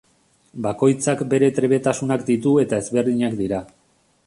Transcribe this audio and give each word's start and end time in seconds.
Bakoitzak 0.65 1.21
bere 1.33 1.51
trebetasunak 1.59 2.25
ditu 2.31 2.57
eta 2.65 2.83
ezberdinak 2.85 3.39
dira. 3.45 3.65